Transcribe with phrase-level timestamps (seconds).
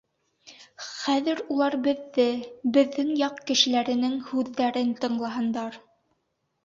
[0.85, 2.25] Хәҙер улар беҙҙе,
[2.77, 5.83] беҙҙең яҡ кешеләренең һүҙҙәрен тыңлаһындар.